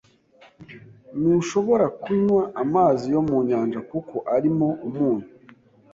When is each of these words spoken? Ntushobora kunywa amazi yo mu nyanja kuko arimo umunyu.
Ntushobora 1.17 1.85
kunywa 2.01 2.43
amazi 2.63 3.05
yo 3.13 3.21
mu 3.27 3.37
nyanja 3.49 3.79
kuko 3.91 4.15
arimo 4.35 4.67
umunyu. 4.87 5.27